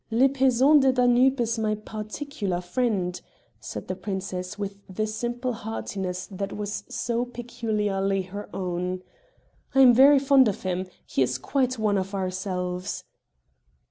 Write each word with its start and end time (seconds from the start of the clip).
"Le 0.09 0.27
Paysan 0.27 0.79
du 0.79 0.91
Danube 0.91 1.39
is 1.41 1.59
my 1.59 1.75
particular 1.75 2.59
friend," 2.59 3.21
said 3.59 3.87
the 3.87 3.95
princess 3.95 4.57
with 4.57 4.75
the 4.89 5.05
simple 5.05 5.53
heartiness 5.53 6.25
that 6.31 6.51
was 6.53 6.83
so 6.89 7.23
peculiarly 7.23 8.23
her 8.23 8.49
own. 8.51 9.03
"I 9.75 9.81
am 9.81 9.93
very 9.93 10.17
fond 10.17 10.47
of 10.47 10.63
him; 10.63 10.87
he 11.05 11.21
is 11.21 11.37
quite 11.37 11.77
one 11.77 11.99
of 11.99 12.15
ourselves." 12.15 13.03